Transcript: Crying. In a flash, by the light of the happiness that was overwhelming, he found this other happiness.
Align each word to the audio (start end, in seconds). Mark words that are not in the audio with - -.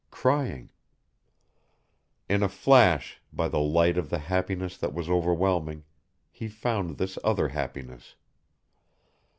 Crying. 0.09 0.71
In 2.27 2.41
a 2.41 2.49
flash, 2.49 3.21
by 3.31 3.47
the 3.47 3.59
light 3.59 3.99
of 3.99 4.09
the 4.09 4.17
happiness 4.17 4.75
that 4.79 4.95
was 4.95 5.11
overwhelming, 5.11 5.83
he 6.31 6.47
found 6.47 6.97
this 6.97 7.19
other 7.23 7.49
happiness. 7.49 8.15